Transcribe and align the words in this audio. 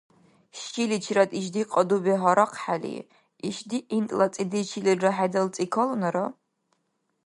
Шиличирад 0.59 1.31
ишди 1.39 1.63
кьадуби 1.71 2.13
гьарахъхӀели, 2.21 2.95
ишди 3.47 3.77
гӀинтӀла 3.87 4.27
цӀедеш 4.33 4.65
чилилра 4.69 5.11
хӀедалцӀи 5.15 5.65
калунара? 5.73 6.25